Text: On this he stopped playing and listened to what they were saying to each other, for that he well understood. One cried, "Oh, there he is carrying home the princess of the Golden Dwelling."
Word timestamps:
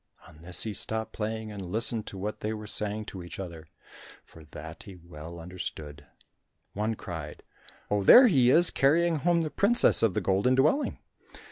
On 0.27 0.41
this 0.41 0.63
he 0.63 0.73
stopped 0.73 1.13
playing 1.13 1.51
and 1.51 1.61
listened 1.63 2.07
to 2.07 2.17
what 2.17 2.39
they 2.39 2.53
were 2.53 2.65
saying 2.65 3.05
to 3.05 3.21
each 3.21 3.39
other, 3.39 3.67
for 4.23 4.45
that 4.45 4.81
he 4.81 4.95
well 4.95 5.39
understood. 5.39 6.07
One 6.73 6.95
cried, 6.95 7.43
"Oh, 7.91 8.01
there 8.01 8.25
he 8.25 8.49
is 8.49 8.71
carrying 8.71 9.17
home 9.17 9.41
the 9.43 9.51
princess 9.51 10.01
of 10.01 10.15
the 10.15 10.19
Golden 10.21 10.55
Dwelling." 10.55 10.97